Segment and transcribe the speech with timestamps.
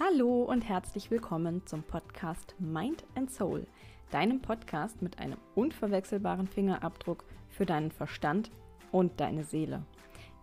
[0.00, 3.66] Hallo und herzlich willkommen zum Podcast Mind and Soul,
[4.12, 8.52] deinem Podcast mit einem unverwechselbaren Fingerabdruck für deinen Verstand
[8.92, 9.82] und deine Seele.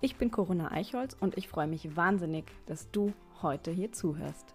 [0.01, 4.54] Ich bin Corinna Eichholz und ich freue mich wahnsinnig, dass du heute hier zuhörst.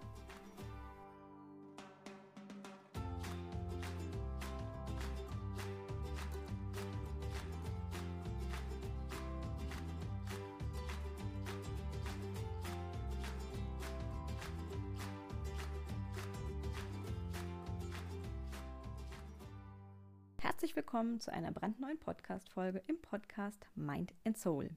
[21.01, 24.69] Willkommen zu einer brandneuen Podcast-Folge im Podcast Mind and Soul.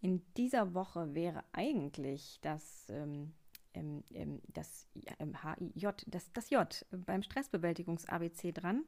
[0.00, 3.32] In dieser Woche wäre eigentlich das, ähm,
[3.74, 4.88] ähm, ähm das
[5.20, 8.82] HIJ, das, das J beim Stressbewältigungs-ABC dran.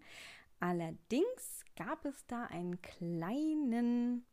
[0.58, 4.24] Allerdings gab es da einen kleinen,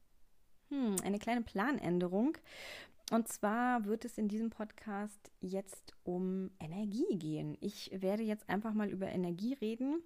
[0.69, 2.35] hm, eine kleine Planänderung.
[3.11, 7.59] Und zwar wird es in diesem Podcast jetzt um Energie gehen.
[7.61, 10.01] Ich werde jetzt einfach mal über Energie reden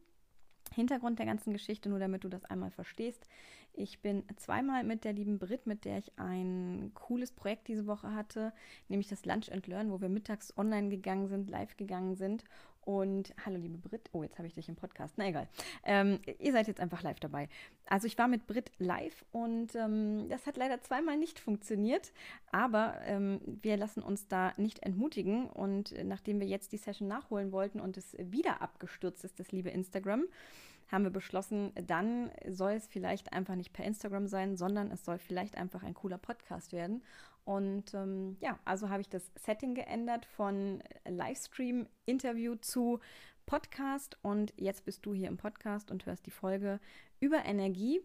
[0.74, 3.28] Hintergrund der ganzen Geschichte, nur damit du das einmal verstehst.
[3.74, 8.14] Ich bin zweimal mit der lieben Brit, mit der ich ein cooles Projekt diese Woche
[8.14, 8.54] hatte,
[8.88, 12.44] nämlich das Lunch and Learn, wo wir mittags online gegangen sind, live gegangen sind
[12.86, 14.10] und hallo, liebe Brit.
[14.12, 15.14] Oh, jetzt habe ich dich im Podcast.
[15.18, 15.48] Na egal.
[15.84, 17.50] Ähm, ihr seid jetzt einfach live dabei.
[17.88, 22.12] Also ich war mit Brit live und ähm, das hat leider zweimal nicht funktioniert.
[22.52, 25.48] Aber ähm, wir lassen uns da nicht entmutigen.
[25.50, 29.70] Und nachdem wir jetzt die Session nachholen wollten und es wieder abgestürzt ist, das liebe
[29.70, 30.26] Instagram,
[30.92, 35.18] haben wir beschlossen, dann soll es vielleicht einfach nicht per Instagram sein, sondern es soll
[35.18, 37.02] vielleicht einfach ein cooler Podcast werden.
[37.46, 43.00] Und ähm, ja, also habe ich das Setting geändert von Livestream, Interview zu
[43.46, 44.18] Podcast.
[44.22, 46.80] Und jetzt bist du hier im Podcast und hörst die Folge
[47.20, 48.02] über Energie.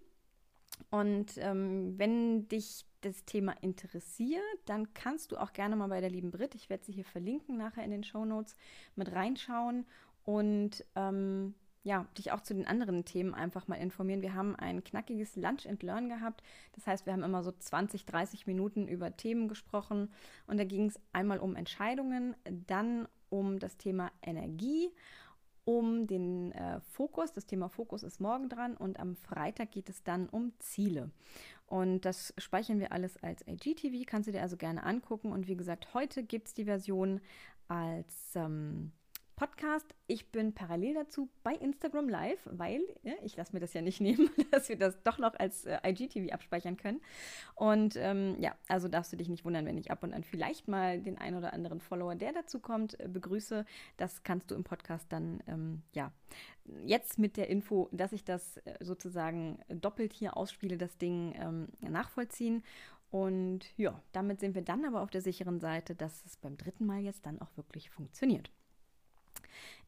[0.91, 6.11] Und ähm, wenn dich das Thema interessiert, dann kannst du auch gerne mal bei der
[6.11, 8.57] lieben Brit, ich werde sie hier verlinken nachher in den Show Notes,
[8.97, 9.87] mit reinschauen
[10.25, 14.23] und ähm, ja, dich auch zu den anderen Themen einfach mal informieren.
[14.23, 16.43] Wir haben ein knackiges Lunch and Learn gehabt.
[16.73, 20.11] Das heißt, wir haben immer so 20, 30 Minuten über Themen gesprochen.
[20.47, 24.91] Und da ging es einmal um Entscheidungen, dann um das Thema Energie,
[25.65, 27.33] um den äh, Fokus.
[27.33, 31.11] Das Thema Fokus ist morgen dran und am Freitag geht es dann um Ziele.
[31.67, 35.31] Und das speichern wir alles als IGTV, kannst du dir also gerne angucken.
[35.31, 37.21] Und wie gesagt, heute gibt es die Version
[37.69, 38.93] als ähm,
[39.39, 39.95] Podcast.
[40.09, 44.01] Ich bin parallel dazu bei Instagram Live, weil ja, ich lasse mir das ja nicht
[44.01, 47.01] nehmen, dass wir das doch noch als äh, IGTV abspeichern können.
[47.55, 50.67] Und ähm, ja, also darfst du dich nicht wundern, wenn ich ab und an vielleicht
[50.67, 53.65] mal den einen oder anderen Follower, der dazu kommt, äh, begrüße.
[53.97, 56.11] Das kannst du im Podcast dann, ähm, ja,
[56.85, 61.69] jetzt mit der Info, dass ich das äh, sozusagen doppelt hier ausspiele, das Ding ähm,
[61.81, 62.65] nachvollziehen.
[63.13, 66.87] Und ja, damit sind wir dann aber auf der sicheren Seite, dass es beim dritten
[66.87, 68.51] Mal jetzt dann auch wirklich funktioniert.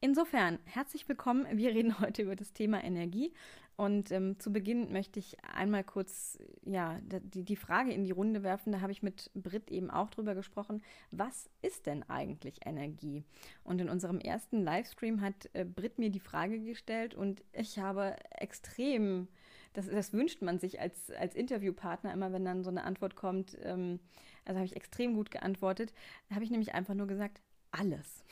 [0.01, 1.47] Insofern, herzlich willkommen.
[1.53, 3.33] Wir reden heute über das Thema Energie.
[3.81, 8.43] Und ähm, zu Beginn möchte ich einmal kurz ja, die, die Frage in die Runde
[8.43, 8.73] werfen.
[8.73, 10.83] Da habe ich mit Britt eben auch drüber gesprochen.
[11.11, 13.25] Was ist denn eigentlich Energie?
[13.65, 18.17] Und in unserem ersten Livestream hat äh, Britt mir die Frage gestellt und ich habe
[18.33, 19.29] extrem,
[19.73, 23.57] das, das wünscht man sich als, als Interviewpartner immer, wenn dann so eine Antwort kommt.
[23.63, 23.99] Ähm,
[24.45, 25.95] also habe ich extrem gut geantwortet.
[26.29, 28.25] Da habe ich nämlich einfach nur gesagt, alles.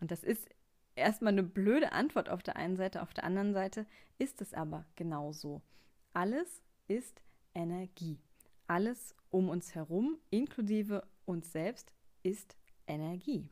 [0.00, 0.48] Und das ist
[0.94, 3.86] erstmal eine blöde Antwort auf der einen Seite, auf der anderen Seite
[4.18, 5.62] ist es aber genauso.
[6.12, 7.22] Alles ist
[7.54, 8.18] Energie.
[8.66, 11.92] Alles um uns herum, inklusive uns selbst,
[12.22, 13.48] ist Energie.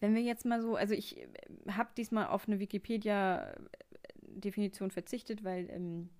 [0.00, 1.26] Wenn wir jetzt mal so, also ich
[1.70, 6.10] habe diesmal auf eine Wikipedia-Definition verzichtet, weil ähm,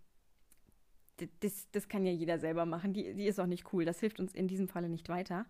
[1.40, 2.92] das, das kann ja jeder selber machen.
[2.92, 3.84] Die, die ist auch nicht cool.
[3.84, 5.46] Das hilft uns in diesem Falle nicht weiter.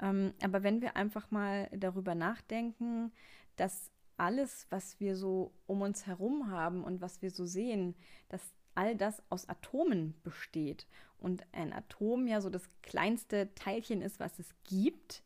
[0.00, 3.12] Ähm, aber wenn wir einfach mal darüber nachdenken,
[3.56, 7.94] dass alles, was wir so um uns herum haben und was wir so sehen,
[8.28, 10.86] dass all das aus Atomen besteht
[11.18, 15.22] und ein Atom ja so das kleinste Teilchen ist, was es gibt,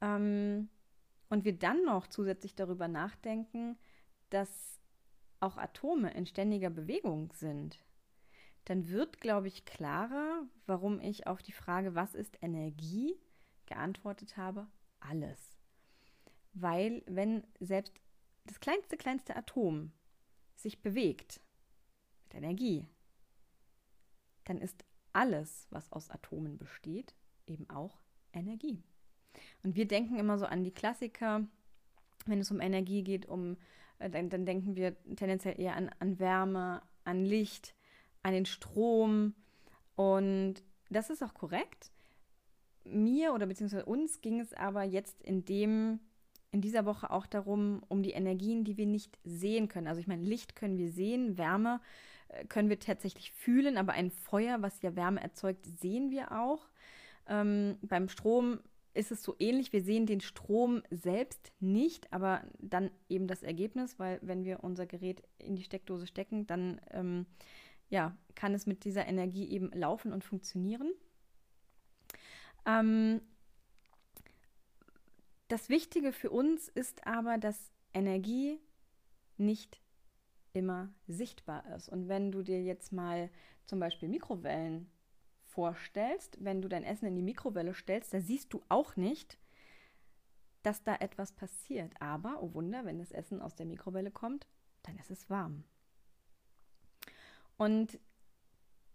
[0.00, 0.68] ähm,
[1.28, 3.76] und wir dann noch zusätzlich darüber nachdenken,
[4.30, 4.80] dass
[5.40, 7.78] auch Atome in ständiger Bewegung sind,
[8.64, 13.14] dann wird, glaube ich, klarer, warum ich auf die Frage, was ist Energie,
[13.66, 14.66] geantwortet habe,
[15.00, 15.56] alles.
[16.52, 17.92] Weil wenn selbst
[18.44, 19.92] das kleinste, kleinste Atom
[20.54, 21.40] sich bewegt
[22.24, 22.86] mit Energie,
[24.44, 27.14] dann ist alles, was aus Atomen besteht,
[27.46, 27.98] eben auch
[28.32, 28.82] Energie.
[29.62, 31.46] Und wir denken immer so an die Klassiker,
[32.26, 33.56] wenn es um Energie geht, um,
[33.98, 37.74] äh, dann, dann denken wir tendenziell eher an, an Wärme, an Licht,
[38.22, 39.34] an den Strom.
[39.94, 41.90] Und das ist auch korrekt.
[42.86, 46.00] Mir oder beziehungsweise uns ging es aber jetzt in dem
[46.52, 49.88] in dieser Woche auch darum, um die Energien, die wir nicht sehen können.
[49.88, 51.80] Also ich meine, Licht können wir sehen, Wärme
[52.28, 56.68] äh, können wir tatsächlich fühlen, aber ein Feuer, was ja Wärme erzeugt, sehen wir auch.
[57.28, 58.60] Ähm, beim Strom
[58.94, 59.72] ist es so ähnlich.
[59.72, 64.86] Wir sehen den Strom selbst nicht, aber dann eben das Ergebnis, weil wenn wir unser
[64.86, 67.26] Gerät in die Steckdose stecken, dann ähm,
[67.88, 70.90] ja, kann es mit dieser Energie eben laufen und funktionieren.
[72.66, 73.20] Ähm,
[75.48, 78.60] das Wichtige für uns ist aber, dass Energie
[79.38, 79.80] nicht
[80.52, 81.88] immer sichtbar ist.
[81.88, 83.30] Und wenn du dir jetzt mal
[83.66, 84.90] zum Beispiel Mikrowellen
[85.44, 89.38] vorstellst, wenn du dein Essen in die Mikrowelle stellst, da siehst du auch nicht,
[90.62, 91.92] dass da etwas passiert.
[92.00, 94.46] Aber, oh Wunder, wenn das Essen aus der Mikrowelle kommt,
[94.82, 95.64] dann ist es warm.
[97.56, 97.98] Und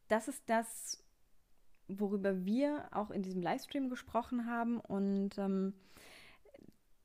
[0.07, 1.03] das ist das,
[1.99, 4.79] worüber wir auch in diesem Livestream gesprochen haben.
[4.79, 5.73] Und ähm,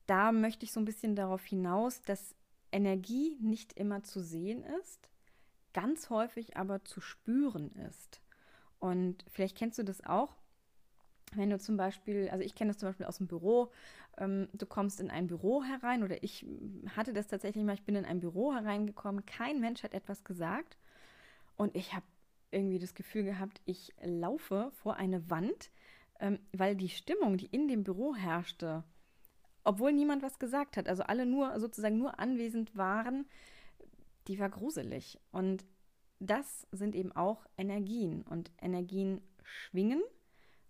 [0.06, 2.34] da möchte ich so ein bisschen darauf hinaus, dass
[2.72, 5.08] Energie nicht immer zu sehen ist,
[5.72, 8.20] ganz häufig aber zu spüren ist.
[8.78, 10.36] Und vielleicht kennst du das auch,
[11.34, 13.70] wenn du zum Beispiel, also ich kenne das zum Beispiel aus dem Büro,
[14.18, 16.46] ähm, du kommst in ein Büro herein oder ich
[16.94, 20.78] hatte das tatsächlich mal, ich bin in ein Büro hereingekommen, kein Mensch hat etwas gesagt
[21.56, 22.04] und ich habe
[22.50, 25.70] irgendwie das Gefühl gehabt, ich laufe vor eine Wand,
[26.20, 28.84] ähm, weil die Stimmung, die in dem Büro herrschte,
[29.64, 33.26] obwohl niemand was gesagt hat, also alle nur sozusagen nur anwesend waren,
[34.28, 35.18] die war gruselig.
[35.32, 35.64] Und
[36.20, 40.02] das sind eben auch Energien und Energien schwingen,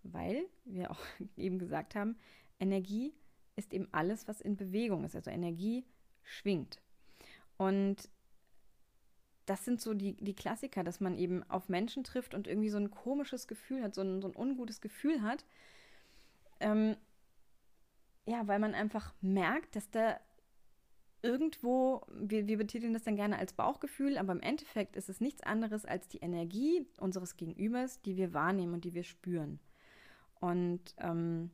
[0.02, 1.00] weil wir auch
[1.36, 2.16] eben gesagt haben,
[2.58, 3.12] Energie
[3.56, 5.14] ist eben alles, was in Bewegung ist.
[5.14, 5.84] Also Energie
[6.22, 6.80] schwingt.
[7.56, 8.08] Und
[9.46, 12.78] das sind so die, die Klassiker, dass man eben auf Menschen trifft und irgendwie so
[12.78, 15.44] ein komisches Gefühl hat, so ein, so ein ungutes Gefühl hat.
[16.60, 16.96] Ähm,
[18.26, 20.18] ja, weil man einfach merkt, dass da
[21.22, 25.42] irgendwo, wir, wir betiteln das dann gerne als Bauchgefühl, aber im Endeffekt ist es nichts
[25.42, 29.60] anderes als die Energie unseres Gegenübers, die wir wahrnehmen und die wir spüren.
[30.40, 31.50] Und ähm,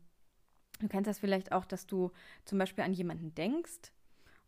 [0.80, 2.10] du kennst das vielleicht auch, dass du
[2.44, 3.92] zum Beispiel an jemanden denkst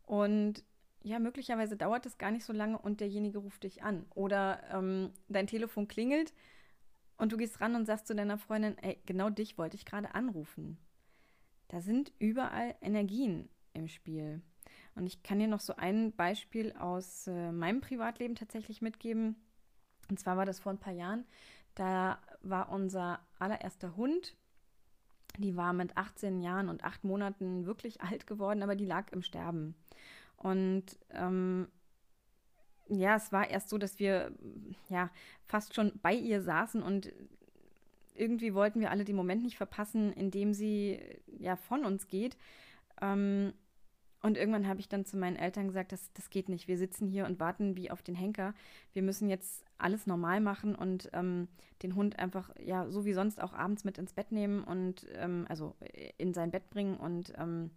[0.02, 0.64] und
[1.04, 4.06] ja, möglicherweise dauert es gar nicht so lange und derjenige ruft dich an.
[4.14, 6.32] Oder ähm, dein Telefon klingelt
[7.18, 10.14] und du gehst ran und sagst zu deiner Freundin, ey, genau dich wollte ich gerade
[10.14, 10.78] anrufen.
[11.68, 14.40] Da sind überall Energien im Spiel.
[14.94, 19.36] Und ich kann dir noch so ein Beispiel aus äh, meinem Privatleben tatsächlich mitgeben.
[20.08, 21.26] Und zwar war das vor ein paar Jahren.
[21.74, 24.36] Da war unser allererster Hund,
[25.38, 29.22] die war mit 18 Jahren und 8 Monaten wirklich alt geworden, aber die lag im
[29.22, 29.74] Sterben.
[30.36, 31.68] Und ähm,
[32.88, 34.32] ja, es war erst so, dass wir
[34.88, 35.10] ja
[35.46, 37.12] fast schon bei ihr saßen und
[38.14, 42.36] irgendwie wollten wir alle den Moment nicht verpassen, in dem sie ja von uns geht.
[43.00, 43.52] Ähm,
[44.22, 46.66] und irgendwann habe ich dann zu meinen Eltern gesagt, das, das geht nicht.
[46.66, 48.54] Wir sitzen hier und warten wie auf den Henker.
[48.94, 51.48] Wir müssen jetzt alles normal machen und ähm,
[51.82, 55.44] den Hund einfach, ja, so wie sonst auch abends mit ins Bett nehmen und ähm,
[55.50, 55.74] also
[56.16, 57.70] in sein Bett bringen und ähm,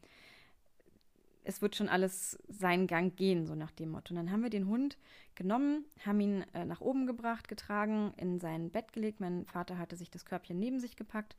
[1.48, 4.14] es wird schon alles seinen Gang gehen, so nach dem Motto.
[4.14, 4.98] Und dann haben wir den Hund
[5.36, 9.22] genommen, haben ihn äh, nach oben gebracht, getragen, in sein Bett gelegt.
[9.22, 11.38] Mein Vater hatte sich das Körbchen neben sich gepackt,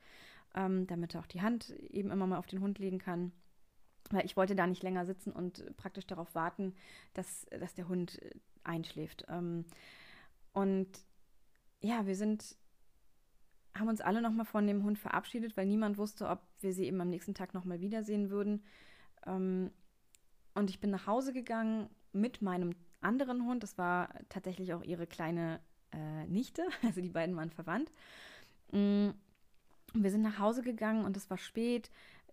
[0.55, 3.31] ähm, damit er auch die Hand eben immer mal auf den Hund legen kann
[4.11, 6.73] weil ich wollte da nicht länger sitzen und praktisch darauf warten,
[7.13, 8.31] dass, dass der Hund äh,
[8.63, 9.25] einschläft.
[9.29, 9.65] Ähm,
[10.51, 10.87] und
[11.81, 12.55] ja, wir sind,
[13.77, 16.99] haben uns alle nochmal von dem Hund verabschiedet, weil niemand wusste, ob wir sie eben
[17.01, 18.63] am nächsten Tag nochmal wiedersehen würden.
[19.25, 19.71] Ähm,
[20.53, 23.63] und ich bin nach Hause gegangen mit meinem anderen Hund.
[23.63, 25.59] Das war tatsächlich auch ihre kleine
[25.91, 27.91] äh, Nichte, also die beiden waren verwandt.
[28.71, 29.09] Mm,
[29.93, 31.89] wir sind nach Hause gegangen und es war spät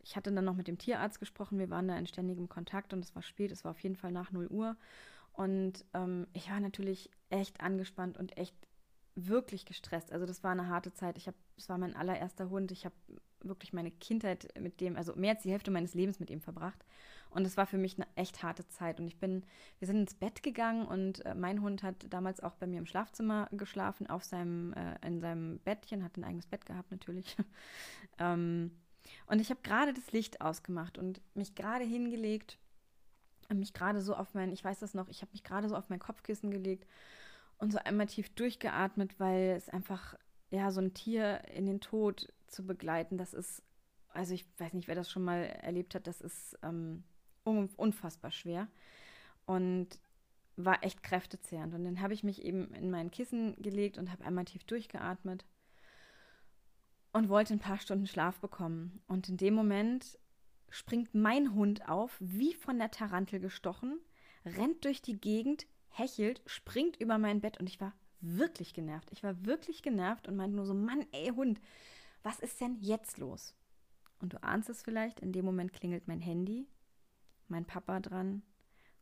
[0.06, 3.04] ich hatte dann noch mit dem Tierarzt gesprochen, wir waren da in ständigem Kontakt und
[3.04, 4.76] es war spät, es war auf jeden Fall nach 0 Uhr.
[5.32, 8.54] Und ähm, ich war natürlich echt angespannt und echt
[9.16, 10.12] wirklich gestresst.
[10.12, 11.18] Also das war eine harte Zeit.
[11.18, 12.70] Ich habe, es war mein allererster Hund.
[12.70, 12.94] Ich habe
[13.40, 16.85] wirklich meine Kindheit mit dem, also mehr als die Hälfte meines Lebens mit ihm verbracht.
[17.37, 18.99] Und es war für mich eine echt harte Zeit.
[18.99, 19.45] Und ich bin,
[19.78, 22.87] wir sind ins Bett gegangen und äh, mein Hund hat damals auch bei mir im
[22.87, 27.37] Schlafzimmer geschlafen, auf seinem, äh, in seinem Bettchen, hat ein eigenes Bett gehabt natürlich.
[28.19, 28.71] ähm,
[29.26, 32.57] und ich habe gerade das Licht ausgemacht und mich gerade hingelegt
[33.50, 35.76] und mich gerade so auf mein, ich weiß das noch, ich habe mich gerade so
[35.76, 36.87] auf mein Kopfkissen gelegt
[37.59, 40.14] und so einmal tief durchgeatmet, weil es einfach,
[40.49, 43.62] ja, so ein Tier in den Tod zu begleiten, das ist,
[44.09, 47.05] also ich weiß nicht, wer das schon mal erlebt hat, das ist ähm,
[47.47, 48.69] unfassbar schwer
[49.47, 49.88] und
[50.57, 51.75] war echt kräftezehrend.
[51.75, 55.45] Und dann habe ich mich eben in mein Kissen gelegt und habe einmal tief durchgeatmet
[57.12, 59.00] und wollte ein paar Stunden Schlaf bekommen.
[59.07, 60.19] Und in dem Moment
[60.71, 64.00] springt mein Hund auf, wie von der Tarantel gestochen,
[64.45, 69.11] rennt durch die Gegend, hechelt, springt über mein Bett und ich war wirklich genervt.
[69.12, 71.61] Ich war wirklich genervt und meinte nur so, Mann, ey Hund,
[72.23, 73.55] was ist denn jetzt los?
[74.21, 76.67] Und du ahnst es vielleicht, in dem Moment klingelt mein Handy,
[77.49, 78.43] mein Papa dran,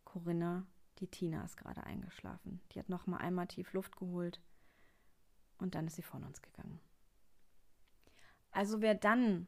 [0.04, 0.66] Corinna,
[0.98, 2.60] die Tina ist gerade eingeschlafen.
[2.72, 4.40] Die hat noch mal einmal tief Luft geholt
[5.58, 6.80] und dann ist sie von uns gegangen.
[8.50, 9.46] Also wer dann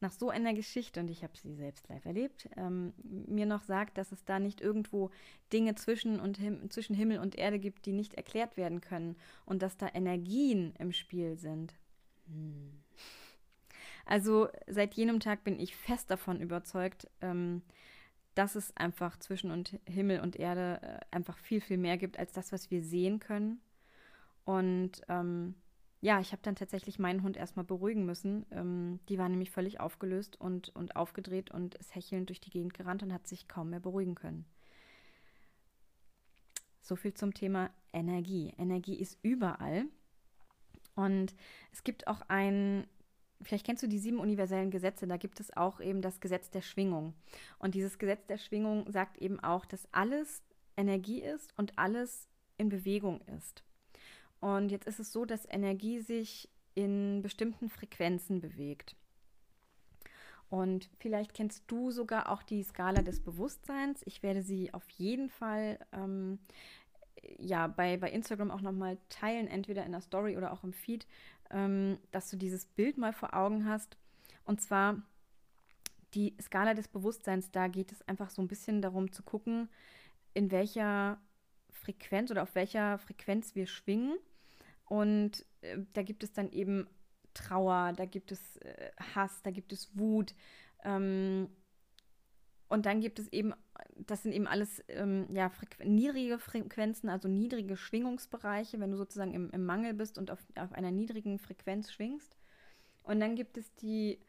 [0.00, 3.98] nach so einer Geschichte, und ich habe sie selbst live erlebt, ähm, mir noch sagt,
[3.98, 5.10] dass es da nicht irgendwo
[5.52, 9.60] Dinge zwischen, und Him zwischen Himmel und Erde gibt, die nicht erklärt werden können und
[9.60, 11.74] dass da Energien im Spiel sind.
[12.26, 12.84] Hm.
[14.06, 17.62] Also seit jenem Tag bin ich fest davon überzeugt, ähm,
[18.38, 22.30] dass es einfach zwischen und Himmel und Erde äh, einfach viel, viel mehr gibt als
[22.30, 23.60] das, was wir sehen können.
[24.44, 25.56] Und ähm,
[26.00, 28.46] ja, ich habe dann tatsächlich meinen Hund erstmal beruhigen müssen.
[28.52, 32.74] Ähm, die war nämlich völlig aufgelöst und, und aufgedreht und ist hechelnd durch die Gegend
[32.74, 34.44] gerannt und hat sich kaum mehr beruhigen können.
[36.80, 38.54] So viel zum Thema Energie.
[38.56, 39.86] Energie ist überall.
[40.94, 41.34] Und
[41.72, 42.86] es gibt auch ein,
[43.42, 46.62] vielleicht kennst du die sieben universellen Gesetze, da gibt es auch eben das Gesetz der
[46.62, 47.14] Schwingung.
[47.58, 50.42] Und dieses Gesetz der Schwingung sagt eben auch, dass alles
[50.76, 53.64] Energie ist und alles in Bewegung ist.
[54.40, 58.96] Und jetzt ist es so, dass Energie sich in bestimmten Frequenzen bewegt.
[60.50, 64.00] Und vielleicht kennst du sogar auch die Skala des Bewusstseins.
[64.06, 66.38] Ich werde sie auf jeden Fall ähm,
[67.38, 71.06] ja, bei, bei Instagram auch nochmal teilen, entweder in der Story oder auch im Feed,
[71.50, 73.96] ähm, dass du dieses Bild mal vor Augen hast.
[74.44, 75.02] Und zwar
[76.14, 79.68] die Skala des Bewusstseins, da geht es einfach so ein bisschen darum zu gucken,
[80.34, 81.20] in welcher
[81.70, 84.18] Frequenz oder auf welcher Frequenz wir schwingen.
[84.84, 86.86] Und äh, da gibt es dann eben
[87.34, 90.34] Trauer, da gibt es äh, Hass, da gibt es Wut.
[90.82, 91.48] Ähm,
[92.68, 93.54] und dann gibt es eben,
[93.96, 99.34] das sind eben alles ähm, ja, Frequ niedrige Frequenzen, also niedrige Schwingungsbereiche, wenn du sozusagen
[99.34, 102.36] im, im Mangel bist und auf, auf einer niedrigen Frequenz schwingst.
[103.02, 104.20] Und dann gibt es die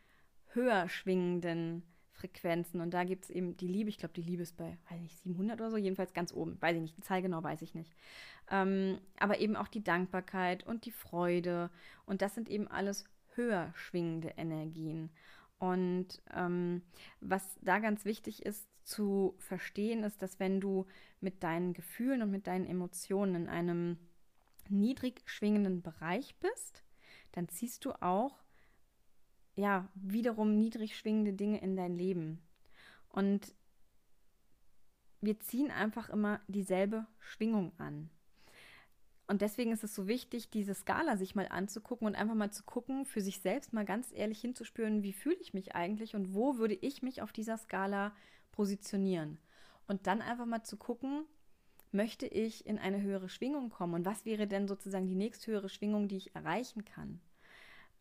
[0.53, 2.81] höher schwingenden Frequenzen.
[2.81, 3.89] Und da gibt es eben die Liebe.
[3.89, 6.61] Ich glaube, die Liebe ist bei, weiß nicht, 700 oder so, jedenfalls ganz oben.
[6.61, 7.93] Weiß ich nicht, die Zahl genau weiß ich nicht.
[8.51, 11.69] Ähm, aber eben auch die Dankbarkeit und die Freude.
[12.05, 15.09] Und das sind eben alles höher schwingende Energien.
[15.59, 16.81] Und ähm,
[17.19, 20.85] was da ganz wichtig ist zu verstehen, ist, dass wenn du
[21.21, 23.97] mit deinen Gefühlen und mit deinen Emotionen in einem
[24.67, 26.83] niedrig schwingenden Bereich bist,
[27.31, 28.43] dann ziehst du auch
[29.55, 32.41] ja, wiederum niedrig schwingende Dinge in dein Leben.
[33.09, 33.53] Und
[35.21, 38.09] wir ziehen einfach immer dieselbe Schwingung an.
[39.29, 42.63] Und deswegen ist es so wichtig, diese Skala sich mal anzugucken und einfach mal zu
[42.63, 46.57] gucken, für sich selbst mal ganz ehrlich hinzuspüren, wie fühle ich mich eigentlich und wo
[46.57, 48.11] würde ich mich auf dieser Skala
[48.51, 49.37] positionieren.
[49.87, 51.25] Und dann einfach mal zu gucken,
[51.91, 56.07] möchte ich in eine höhere Schwingung kommen und was wäre denn sozusagen die nächsthöhere Schwingung,
[56.07, 57.21] die ich erreichen kann.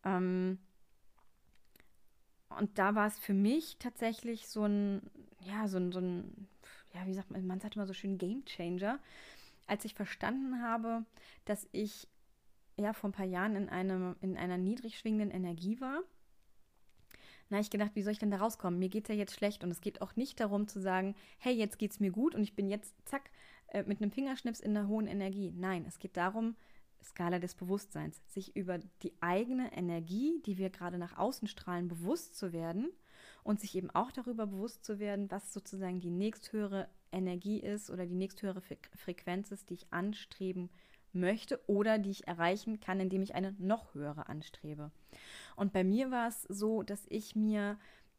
[0.04, 0.58] Ähm,
[2.58, 5.02] und da war es für mich tatsächlich so ein,
[5.40, 6.48] ja, so ein, so ein,
[6.94, 8.98] ja, wie sagt man, man sagt immer so schön Game Changer,
[9.68, 11.04] als ich verstanden habe,
[11.44, 12.08] dass ich
[12.76, 16.00] ja vor ein paar Jahren in, einem, in einer niedrig schwingenden Energie war.
[17.50, 18.78] Na, ich gedacht, wie soll ich denn da rauskommen?
[18.78, 21.54] Mir geht es ja jetzt schlecht und es geht auch nicht darum zu sagen, hey,
[21.54, 23.30] jetzt geht es mir gut und ich bin jetzt, zack,
[23.68, 25.52] äh, mit einem Fingerschnips in einer hohen Energie.
[25.56, 26.56] Nein, es geht darum,
[27.02, 32.36] Skala des Bewusstseins, sich über die eigene Energie, die wir gerade nach außen strahlen, bewusst
[32.36, 32.90] zu werden
[33.44, 38.06] und sich eben auch darüber bewusst zu werden, was sozusagen die nächsthöhere Energie ist oder
[38.06, 38.62] die nächsthöhere
[38.96, 40.70] Frequenz ist, die ich anstreben
[41.12, 44.90] möchte oder die ich erreichen kann, indem ich eine noch höhere anstrebe.
[45.56, 47.78] Und bei mir war es so, dass ich mir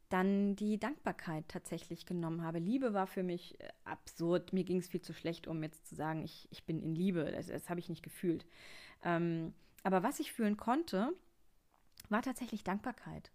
[0.09, 2.57] dann die Dankbarkeit tatsächlich genommen habe.
[2.57, 4.53] Liebe war für mich äh, absurd.
[4.53, 7.31] Mir ging es viel zu schlecht, um jetzt zu sagen, ich, ich bin in Liebe.
[7.31, 8.45] Das, das habe ich nicht gefühlt.
[9.03, 9.53] Ähm,
[9.83, 11.13] aber was ich fühlen konnte,
[12.09, 13.31] war tatsächlich Dankbarkeit.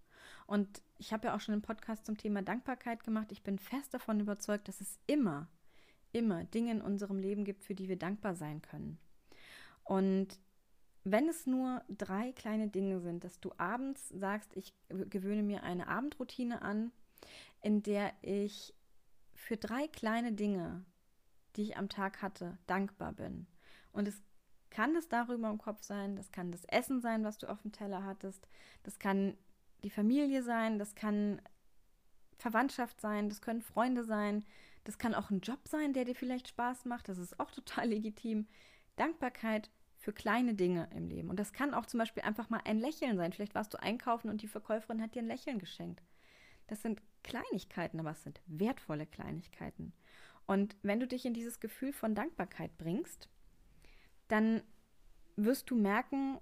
[0.47, 3.33] Und ich habe ja auch schon einen Podcast zum Thema Dankbarkeit gemacht.
[3.33, 5.49] Ich bin fest davon überzeugt, dass es immer,
[6.13, 8.99] immer Dinge in unserem Leben gibt, für die wir dankbar sein können.
[9.85, 10.39] Und
[11.05, 15.89] wenn es nur drei kleine Dinge sind, dass du abends sagst, ich gewöhne mir eine
[15.89, 16.93] Abendroutine an,
[17.61, 18.75] in der ich
[19.35, 20.85] für drei kleine Dinge,
[21.57, 23.47] die ich am Tag hatte, dankbar bin.
[23.93, 24.23] Und es
[24.71, 27.73] kann das darüber im Kopf sein, das kann das Essen sein, was du auf dem
[27.73, 28.49] Teller hattest,
[28.83, 29.37] das kann
[29.85, 31.41] die Familie sein, das kann
[32.39, 34.45] Verwandtschaft sein, das können Freunde sein,
[34.85, 37.89] das kann auch ein Job sein, der dir vielleicht Spaß macht, das ist auch total
[37.89, 38.47] legitim.
[38.97, 41.31] Dankbarkeit für kleine Dinge im Leben.
[41.31, 43.33] Und das kann auch zum Beispiel einfach mal ein Lächeln sein.
[43.33, 46.03] Vielleicht warst du einkaufen und die Verkäuferin hat dir ein Lächeln geschenkt.
[46.67, 49.93] Das sind Kleinigkeiten, aber es sind wertvolle Kleinigkeiten.
[50.47, 53.29] Und wenn du dich in dieses Gefühl von Dankbarkeit bringst,
[54.29, 54.63] dann
[55.37, 56.39] wirst du merken,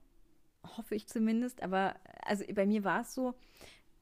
[0.77, 3.35] hoffe ich zumindest, aber also bei mir war es so,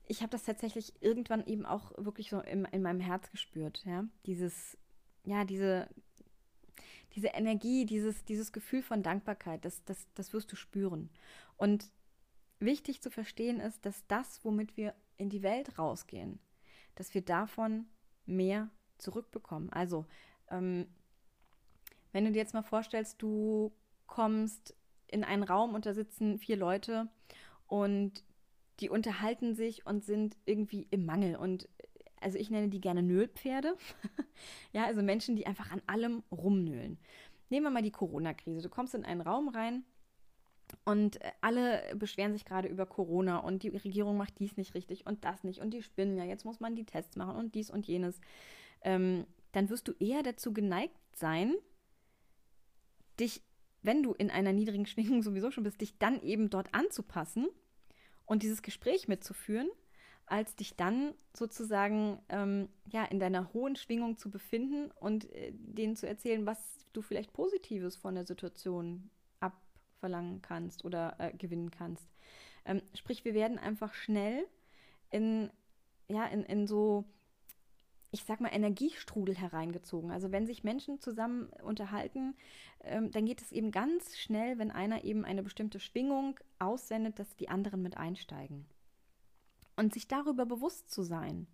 [0.07, 4.05] ich habe das tatsächlich irgendwann eben auch wirklich so in, in meinem Herz gespürt, ja,
[4.27, 4.77] dieses,
[5.25, 5.89] ja, diese,
[7.15, 11.11] diese Energie, dieses, dieses Gefühl von Dankbarkeit, das, das, das wirst du spüren.
[11.57, 11.91] Und
[12.59, 16.39] wichtig zu verstehen ist, dass das, womit wir in die Welt rausgehen,
[16.95, 17.87] dass wir davon
[18.27, 19.71] mehr zurückbekommen.
[19.71, 20.07] Also,
[20.51, 20.87] ähm,
[22.13, 23.73] wenn du dir jetzt mal vorstellst, du
[24.07, 24.75] kommst
[25.11, 27.09] in einen Raum und da sitzen vier Leute
[27.67, 28.25] und
[28.81, 31.37] die unterhalten sich und sind irgendwie im Mangel.
[31.37, 31.69] Und
[32.21, 33.77] also ich nenne die gerne Nöhlpferde.
[34.73, 36.99] ja, also Menschen, die einfach an allem rumnöhlen.
[37.51, 38.63] Nehmen wir mal die Corona-Krise.
[38.63, 39.85] Du kommst in einen Raum rein
[40.85, 45.07] und äh, alle beschweren sich gerade über Corona und die Regierung macht dies nicht richtig
[45.07, 47.71] und das nicht und die spinnen ja, jetzt muss man die Tests machen und dies
[47.71, 48.21] und jenes.
[48.83, 51.55] Ähm, dann wirst du eher dazu geneigt sein,
[53.19, 53.43] dich,
[53.83, 57.49] wenn du in einer niedrigen Schwingung sowieso schon bist, dich dann eben dort anzupassen
[58.27, 59.69] und dieses Gespräch mitzuführen,
[60.27, 65.97] als dich dann sozusagen ähm, ja, in deiner hohen Schwingung zu befinden und äh, denen
[65.97, 69.11] zu erzählen, was du vielleicht Positives von der Situation
[69.41, 72.09] abverlangen kannst oder äh, gewinnen kannst.
[72.65, 74.47] Ähm, sprich, wir werden einfach schnell
[75.11, 75.51] in,
[76.09, 77.05] ja, in, in so
[78.13, 80.11] ich sag mal, Energiestrudel hereingezogen.
[80.11, 82.35] Also wenn sich Menschen zusammen unterhalten,
[82.83, 87.37] ähm, dann geht es eben ganz schnell, wenn einer eben eine bestimmte Schwingung aussendet, dass
[87.37, 88.67] die anderen mit einsteigen.
[89.77, 91.47] Und sich darüber bewusst zu sein,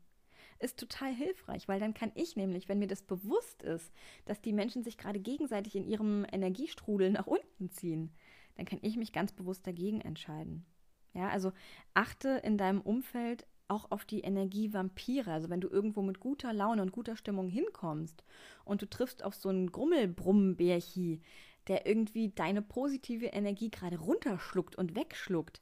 [0.58, 3.92] ist total hilfreich, weil dann kann ich nämlich, wenn mir das bewusst ist,
[4.24, 8.14] dass die Menschen sich gerade gegenseitig in ihrem Energiestrudel nach unten ziehen,
[8.56, 10.64] dann kann ich mich ganz bewusst dagegen entscheiden.
[11.12, 11.52] Ja, also
[11.94, 15.32] achte in deinem Umfeld auch auf die Energievampire.
[15.32, 18.24] Also wenn du irgendwo mit guter Laune und guter Stimmung hinkommst
[18.64, 21.20] und du triffst auf so einen Grummelbrummbärchi,
[21.68, 25.60] der irgendwie deine positive Energie gerade runterschluckt und wegschluckt.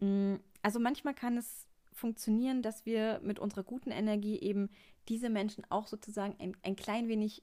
[0.00, 4.70] Mm, also manchmal kann es funktionieren, dass wir mit unserer guten Energie eben
[5.08, 7.42] diese Menschen auch sozusagen ein, ein klein wenig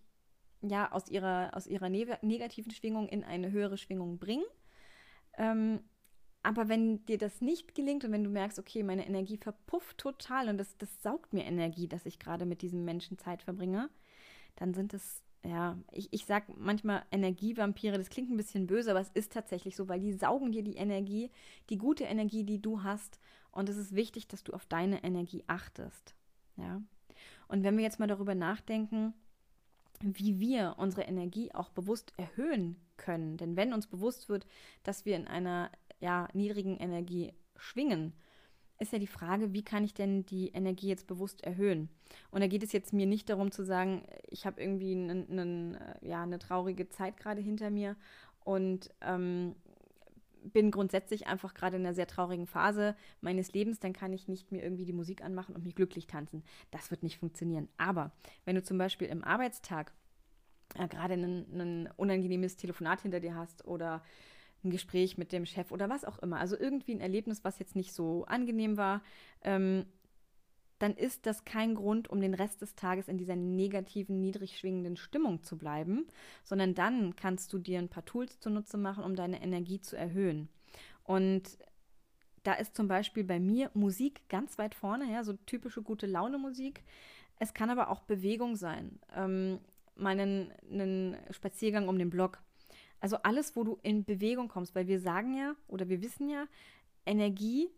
[0.61, 4.45] ja, aus ihrer, aus ihrer negativen Schwingung in eine höhere Schwingung bringen.
[5.37, 5.81] Ähm,
[6.49, 10.49] aber wenn dir das nicht gelingt und wenn du merkst, okay, meine Energie verpufft total
[10.49, 13.91] und das, das saugt mir Energie, dass ich gerade mit diesem Menschen Zeit verbringe,
[14.55, 18.99] dann sind es, ja, ich, ich sag manchmal Energievampire, das klingt ein bisschen böse, aber
[18.99, 21.29] es ist tatsächlich so, weil die saugen dir die Energie,
[21.69, 23.19] die gute Energie, die du hast.
[23.51, 26.15] Und es ist wichtig, dass du auf deine Energie achtest.
[26.57, 26.81] Ja.
[27.47, 29.13] Und wenn wir jetzt mal darüber nachdenken,
[30.01, 33.37] wie wir unsere Energie auch bewusst erhöhen können.
[33.37, 34.47] Denn wenn uns bewusst wird,
[34.83, 38.13] dass wir in einer ja, niedrigen Energie schwingen,
[38.79, 41.89] ist ja die Frage, wie kann ich denn die Energie jetzt bewusst erhöhen?
[42.31, 46.07] Und da geht es jetzt mir nicht darum zu sagen, ich habe irgendwie einen, äh,
[46.07, 47.97] ja, eine traurige Zeit gerade hinter mir
[48.45, 49.55] und ähm,
[50.41, 54.51] bin grundsätzlich einfach gerade in einer sehr traurigen Phase meines Lebens, dann kann ich nicht
[54.53, 56.43] mir irgendwie die Musik anmachen und mich glücklich tanzen.
[56.71, 57.67] Das wird nicht funktionieren.
[57.77, 58.11] Aber
[58.45, 59.91] wenn du zum Beispiel im Arbeitstag
[60.75, 64.03] äh, gerade ein unangenehmes Telefonat hinter dir hast oder
[64.63, 67.75] ein Gespräch mit dem Chef oder was auch immer, also irgendwie ein Erlebnis, was jetzt
[67.75, 69.01] nicht so angenehm war,
[69.43, 69.85] ähm,
[70.79, 74.95] dann ist das kein Grund, um den Rest des Tages in dieser negativen, niedrig schwingenden
[74.95, 76.07] Stimmung zu bleiben,
[76.43, 80.47] sondern dann kannst du dir ein paar Tools zunutze machen, um deine Energie zu erhöhen.
[81.03, 81.57] Und
[82.43, 86.37] da ist zum Beispiel bei mir Musik ganz weit vorne, ja, so typische gute Laune
[86.37, 86.83] Musik.
[87.39, 88.99] Es kann aber auch Bewegung sein.
[89.13, 89.59] Ähm,
[89.95, 92.39] meinen einen Spaziergang um den Block
[92.99, 96.47] also alles, wo du in Bewegung kommst, weil wir sagen ja oder wir wissen ja,
[97.05, 97.69] Energie,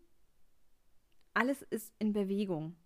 [1.34, 2.76] alles ist in Bewegung.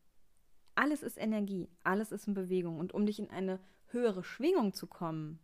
[0.75, 2.79] Alles ist Energie, alles ist in Bewegung.
[2.79, 5.39] Und um dich in eine höhere Schwingung zu kommen,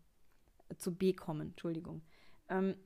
[0.68, 2.02] äh, zu bekommen, Entschuldigung,
[2.48, 2.76] ähm,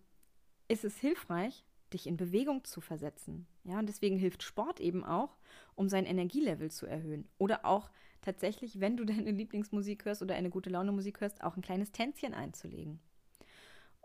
[0.69, 3.47] ist es hilfreich, dich in Bewegung zu versetzen.
[3.65, 5.37] Ja, und deswegen hilft Sport eben auch,
[5.75, 7.29] um sein Energielevel zu erhöhen.
[7.39, 7.91] Oder auch
[8.23, 11.93] tatsächlich, wenn du deine Lieblingsmusik hörst oder eine gute Laune Musik hörst, auch ein kleines
[11.93, 13.01] Tänzchen einzulegen.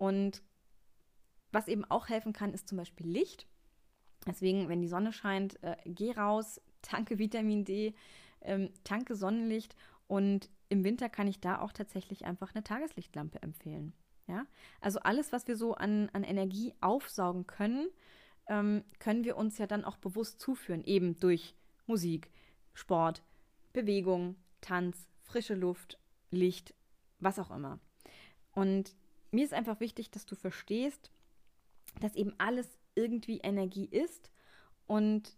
[0.02, 0.42] Und
[1.52, 3.46] was eben auch helfen kann, ist zum Beispiel Licht.
[4.26, 7.94] Deswegen, wenn die Sonne scheint, äh, geh raus, tanke Vitamin D,
[8.42, 9.76] ähm, tanke Sonnenlicht
[10.08, 13.94] und im Winter kann ich da auch tatsächlich einfach eine Tageslichtlampe empfehlen.
[14.26, 14.48] Ja?
[14.80, 17.88] Also alles, was wir so an, an Energie aufsaugen können,
[18.48, 21.54] ähm, können wir uns ja dann auch bewusst zuführen, eben durch
[21.86, 22.32] Musik,
[22.74, 23.22] Sport,
[23.72, 26.00] Bewegung, Tanz, frische Luft,
[26.32, 26.74] Licht,
[27.20, 27.78] was auch immer.
[28.54, 28.96] Und
[29.32, 31.12] mir ist einfach wichtig, dass du verstehst,
[32.00, 34.32] dass eben alles irgendwie Energie ist
[34.88, 35.36] und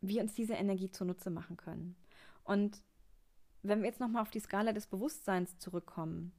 [0.00, 1.96] wir uns diese Energie zunutze machen können.
[2.44, 2.82] Und
[3.62, 6.32] wenn wir jetzt nochmal auf die Skala des Bewusstseins zurückkommen,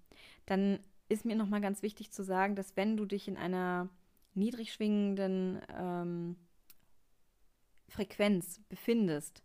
[0.45, 3.89] dann ist mir nochmal ganz wichtig zu sagen, dass wenn du dich in einer
[4.33, 6.35] niedrig schwingenden ähm,
[7.89, 9.43] Frequenz befindest,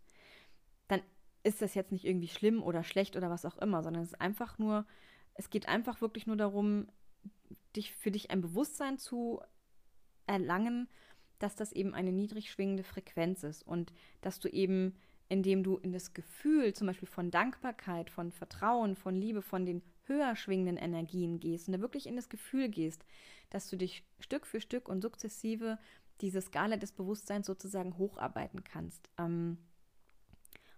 [0.87, 1.01] dann
[1.43, 4.21] ist das jetzt nicht irgendwie schlimm oder schlecht oder was auch immer, sondern es ist
[4.21, 4.85] einfach nur,
[5.33, 6.87] es geht einfach wirklich nur darum,
[7.75, 9.41] dich für dich ein Bewusstsein zu
[10.27, 10.87] erlangen,
[11.39, 14.95] dass das eben eine niedrig schwingende Frequenz ist und dass du eben,
[15.27, 19.81] indem du in das Gefühl zum Beispiel von Dankbarkeit, von Vertrauen, von Liebe, von den
[20.05, 23.05] höher schwingenden Energien gehst und da wirklich in das Gefühl gehst,
[23.49, 25.79] dass du dich Stück für Stück und sukzessive
[26.21, 29.09] diese Skala des Bewusstseins sozusagen hocharbeiten kannst.
[29.17, 29.57] Ähm,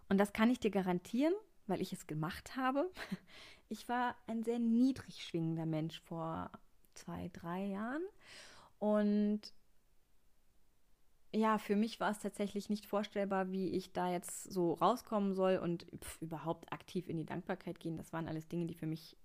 [0.10, 1.34] und das kann ich dir garantieren,
[1.68, 2.90] weil ich es gemacht habe.
[3.70, 6.52] Ich war ein sehr niedrig schwingender Mensch vor
[6.94, 8.04] zwei, drei Jahren.
[8.80, 9.42] Und
[11.34, 15.58] ja, für mich war es tatsächlich nicht vorstellbar, wie ich da jetzt so rauskommen soll
[15.58, 17.98] und pf, überhaupt aktiv in die Dankbarkeit gehen.
[17.98, 19.18] Das waren alles Dinge, die für mich,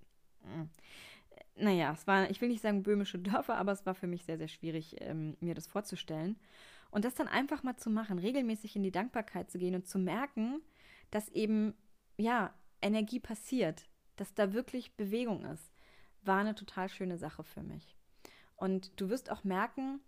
[0.42, 0.64] äh,
[1.62, 4.38] naja, es war, ich will nicht sagen böhmische Dörfer, aber es war für mich sehr,
[4.38, 6.36] sehr schwierig, ähm, mir das vorzustellen.
[6.90, 9.98] Und das dann einfach mal zu machen, regelmäßig in die Dankbarkeit zu gehen und zu
[9.98, 10.60] merken,
[11.12, 11.74] dass eben,
[12.16, 13.89] ja, Energie passiert,
[14.20, 15.72] dass da wirklich Bewegung ist,
[16.22, 17.96] war eine total schöne Sache für mich.
[18.54, 19.98] Und du wirst auch merken,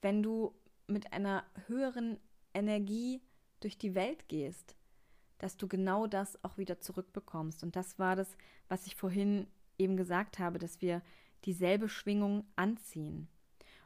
[0.00, 0.54] wenn du
[0.86, 2.18] mit einer höheren
[2.54, 3.20] Energie
[3.60, 4.74] durch die Welt gehst,
[5.36, 7.62] dass du genau das auch wieder zurückbekommst.
[7.62, 11.02] Und das war das, was ich vorhin eben gesagt habe, dass wir
[11.44, 13.28] dieselbe Schwingung anziehen.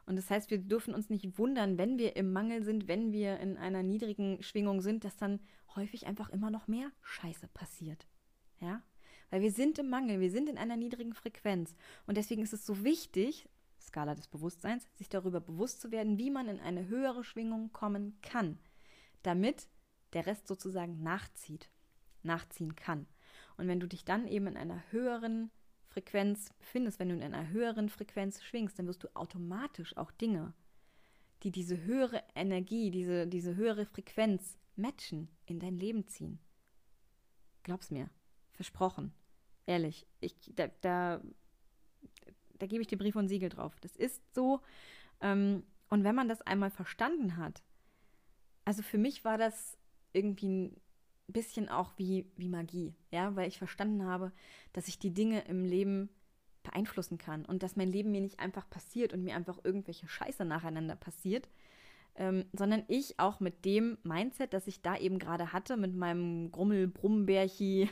[0.05, 3.37] Und das heißt, wir dürfen uns nicht wundern, wenn wir im Mangel sind, wenn wir
[3.41, 5.41] in einer niedrigen Schwingung sind, dass dann
[5.75, 8.07] häufig einfach immer noch mehr Scheiße passiert.
[8.61, 8.81] Ja?
[9.33, 11.75] Weil wir sind im Mangel, wir sind in einer niedrigen Frequenz.
[12.05, 13.49] Und deswegen ist es so wichtig,
[13.81, 18.15] Skala des Bewusstseins, sich darüber bewusst zu werden, wie man in eine höhere Schwingung kommen
[18.21, 18.59] kann,
[19.23, 19.67] damit
[20.13, 21.71] der Rest sozusagen nachzieht,
[22.21, 23.07] nachziehen kann.
[23.57, 25.49] Und wenn du dich dann eben in einer höheren
[25.87, 30.53] Frequenz befindest, wenn du in einer höheren Frequenz schwingst, dann wirst du automatisch auch Dinge,
[31.41, 36.37] die diese höhere Energie, diese, diese höhere Frequenz matchen, in dein Leben ziehen.
[37.63, 38.11] Glaub's mir,
[38.51, 39.11] versprochen.
[39.65, 41.21] Ehrlich, ich, da, da
[42.63, 43.75] da gebe ich dir Brief und Siegel drauf.
[43.81, 44.61] Das ist so.
[45.21, 47.61] Ähm, und wenn man das einmal verstanden hat,
[48.65, 49.77] also für mich war das
[50.13, 50.81] irgendwie ein
[51.27, 54.31] bisschen auch wie, wie Magie, ja, weil ich verstanden habe,
[54.71, 56.09] dass ich die Dinge im Leben
[56.63, 60.45] beeinflussen kann und dass mein Leben mir nicht einfach passiert und mir einfach irgendwelche Scheiße
[60.45, 61.49] nacheinander passiert,
[62.15, 66.51] ähm, sondern ich auch mit dem Mindset, das ich da eben gerade hatte, mit meinem
[66.51, 67.89] Grummel, Brummbärchi,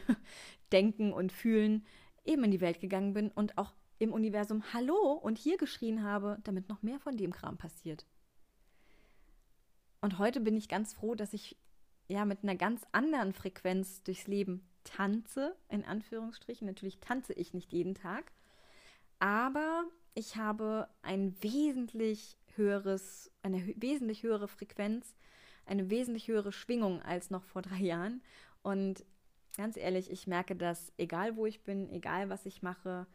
[0.72, 1.86] Denken und Fühlen,
[2.26, 6.40] eben in die Welt gegangen bin und auch im Universum Hallo und hier geschrien habe,
[6.44, 8.06] damit noch mehr von dem Kram passiert.
[10.02, 11.56] Und heute bin ich ganz froh, dass ich
[12.08, 16.66] ja mit einer ganz anderen Frequenz durchs Leben tanze, in Anführungsstrichen.
[16.66, 18.32] Natürlich tanze ich nicht jeden Tag,
[19.20, 19.84] aber
[20.16, 25.16] ich habe ein wesentlich höheres, eine wesentlich höhere Frequenz,
[25.66, 28.22] eine wesentlich höhere Schwingung als noch vor drei Jahren.
[28.64, 29.06] Und
[29.56, 33.08] ganz ehrlich, ich merke das, egal wo ich bin, egal was ich mache,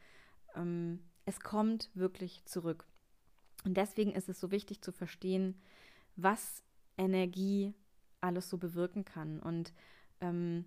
[0.54, 2.86] ähm, es kommt wirklich zurück.
[3.64, 5.60] Und deswegen ist es so wichtig zu verstehen,
[6.14, 6.62] was
[6.96, 7.74] Energie
[8.20, 9.40] alles so bewirken kann.
[9.40, 9.72] Und
[10.20, 10.64] ähm,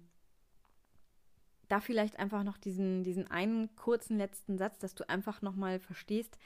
[1.69, 6.37] da vielleicht einfach noch diesen, diesen einen kurzen letzten Satz, dass du einfach nochmal verstehst.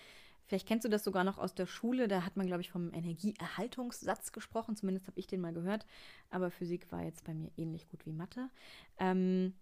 [0.46, 2.94] Vielleicht kennst du das sogar noch aus der Schule, da hat man, glaube ich, vom
[2.94, 5.86] Energieerhaltungssatz gesprochen, zumindest habe ich den mal gehört,
[6.30, 8.50] aber Physik war jetzt bei mir ähnlich gut wie Mathe.
[8.98, 9.54] Ähm,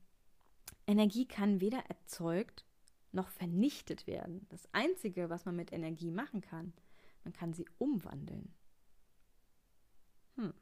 [0.87, 2.65] Energie kann weder erzeugt
[3.11, 4.45] noch vernichtet werden.
[4.49, 6.73] Das Einzige, was man mit Energie machen kann,
[7.23, 8.53] man kann sie umwandeln.
[10.37, 10.53] Hm.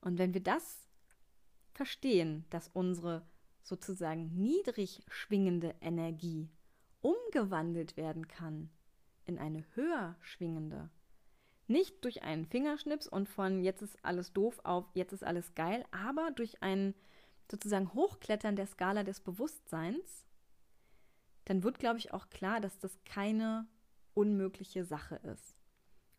[0.00, 0.86] Und wenn wir das
[1.72, 3.26] verstehen, dass unsere
[3.62, 6.48] sozusagen niedrig schwingende Energie
[7.00, 8.70] umgewandelt werden kann
[9.24, 10.90] in eine höher schwingende,
[11.66, 15.84] nicht durch einen Fingerschnips und von jetzt ist alles doof auf jetzt ist alles geil,
[15.90, 16.94] aber durch ein
[17.50, 20.26] sozusagen Hochklettern der Skala des Bewusstseins
[21.44, 23.66] dann wird, glaube ich, auch klar, dass das keine
[24.14, 25.56] unmögliche Sache ist.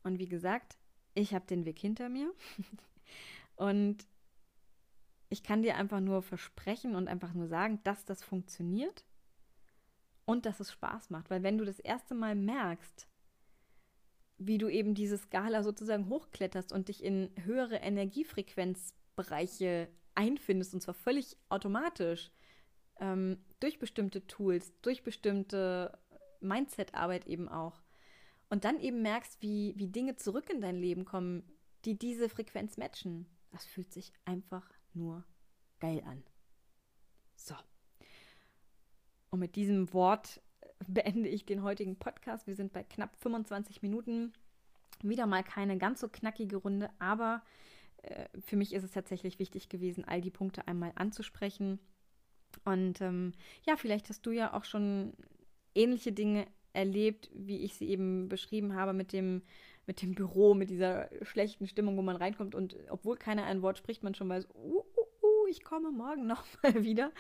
[0.03, 0.77] Und wie gesagt,
[1.13, 2.33] ich habe den Weg hinter mir
[3.55, 4.05] und
[5.29, 9.05] ich kann dir einfach nur versprechen und einfach nur sagen, dass das funktioniert
[10.25, 11.29] und dass es Spaß macht.
[11.29, 13.07] Weil wenn du das erste Mal merkst,
[14.37, 20.93] wie du eben diese Skala sozusagen hochkletterst und dich in höhere Energiefrequenzbereiche einfindest, und zwar
[20.93, 22.31] völlig automatisch,
[22.99, 25.97] ähm, durch bestimmte Tools, durch bestimmte
[26.41, 27.81] Mindset-Arbeit eben auch.
[28.49, 31.43] Und dann eben merkst, wie, wie Dinge zurück in dein Leben kommen,
[31.85, 33.25] die diese Frequenz matchen.
[33.51, 35.23] Das fühlt sich einfach nur
[35.79, 36.23] geil an.
[37.35, 37.55] So.
[39.33, 40.43] Und mit diesem Wort
[40.87, 42.45] beende ich den heutigen Podcast.
[42.45, 44.31] Wir sind bei knapp 25 Minuten.
[45.01, 47.41] Wieder mal keine ganz so knackige Runde, aber
[48.03, 51.79] äh, für mich ist es tatsächlich wichtig gewesen, all die Punkte einmal anzusprechen.
[52.63, 53.31] Und ähm,
[53.65, 55.13] ja, vielleicht hast du ja auch schon
[55.73, 59.41] ähnliche Dinge erlebt, wie ich sie eben beschrieben habe mit dem,
[59.87, 63.79] mit dem Büro, mit dieser schlechten Stimmung, wo man reinkommt und obwohl keiner ein Wort
[63.79, 65.02] spricht, man schon weiß, uh, uh
[65.53, 67.11] ich komme morgen noch mal wieder.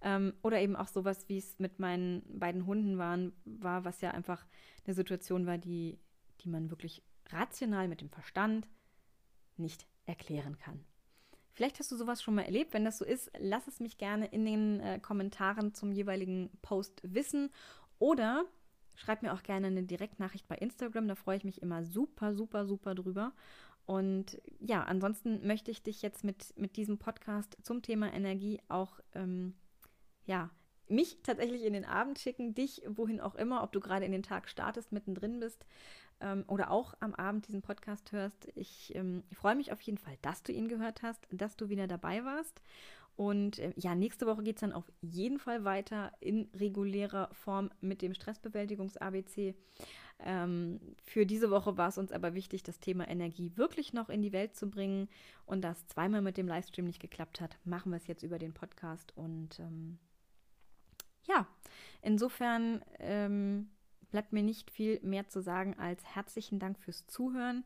[0.00, 4.12] Ähm, oder eben auch sowas, wie es mit meinen beiden Hunden waren, war, was ja
[4.12, 4.46] einfach
[4.86, 5.98] eine Situation war, die,
[6.40, 8.68] die man wirklich rational mit dem Verstand
[9.56, 10.84] nicht erklären kann.
[11.52, 12.72] Vielleicht hast du sowas schon mal erlebt.
[12.72, 17.00] Wenn das so ist, lass es mich gerne in den äh, Kommentaren zum jeweiligen Post
[17.02, 17.50] wissen.
[17.98, 18.44] Oder
[18.94, 21.08] schreib mir auch gerne eine Direktnachricht bei Instagram.
[21.08, 23.32] Da freue ich mich immer super, super, super drüber.
[23.86, 29.00] Und ja, ansonsten möchte ich dich jetzt mit, mit diesem Podcast zum Thema Energie auch,
[29.14, 29.54] ähm,
[30.26, 30.50] ja,
[30.88, 34.22] mich tatsächlich in den Abend schicken, dich wohin auch immer, ob du gerade in den
[34.22, 35.64] Tag startest, mittendrin bist
[36.20, 38.48] ähm, oder auch am Abend diesen Podcast hörst.
[38.54, 41.86] Ich ähm, freue mich auf jeden Fall, dass du ihn gehört hast, dass du wieder
[41.86, 42.60] dabei warst.
[43.16, 47.70] Und äh, ja, nächste Woche geht es dann auf jeden Fall weiter in regulärer Form
[47.80, 49.54] mit dem Stressbewältigungs-ABC.
[50.20, 54.22] Ähm, für diese Woche war es uns aber wichtig, das Thema Energie wirklich noch in
[54.22, 55.08] die Welt zu bringen.
[55.46, 58.54] Und das zweimal mit dem Livestream nicht geklappt hat, machen wir es jetzt über den
[58.54, 59.16] Podcast.
[59.16, 59.98] Und ähm,
[61.26, 61.46] ja,
[62.02, 63.70] insofern ähm,
[64.10, 67.64] bleibt mir nicht viel mehr zu sagen als herzlichen Dank fürs Zuhören.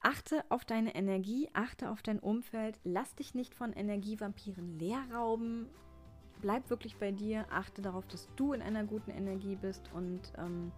[0.00, 5.68] Achte auf deine Energie, achte auf dein Umfeld, lass dich nicht von Energievampiren leer rauben.
[6.40, 10.70] Bleib wirklich bei dir, achte darauf, dass du in einer guten Energie bist und ähm,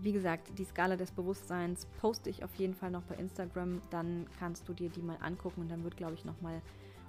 [0.00, 3.80] wie gesagt, die Skala des Bewusstseins poste ich auf jeden Fall noch bei Instagram.
[3.90, 6.60] Dann kannst du dir die mal angucken und dann wird, glaube ich, noch mal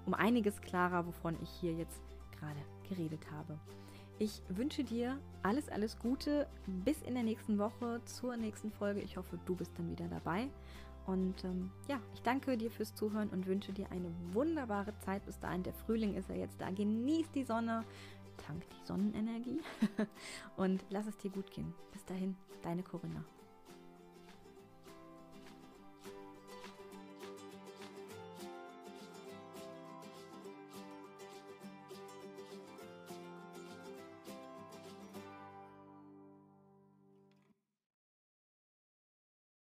[0.06, 2.02] um einiges klarer, wovon ich hier jetzt
[2.40, 3.58] gerade geredet habe.
[4.20, 9.02] Ich wünsche dir alles, alles Gute bis in der nächsten Woche zur nächsten Folge.
[9.02, 10.50] Ich hoffe, du bist dann wieder dabei.
[11.06, 15.40] Und ähm, ja, ich danke dir fürs Zuhören und wünsche dir eine wunderbare Zeit bis
[15.40, 15.64] dahin.
[15.64, 16.70] Der Frühling ist ja jetzt da.
[16.70, 17.84] Genieß die Sonne,
[18.38, 19.62] tank die Sonnenenergie
[20.56, 21.74] und lass es dir gut gehen.
[21.92, 23.24] Bis dahin, deine Corinna.